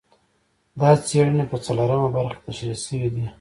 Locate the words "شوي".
2.85-3.09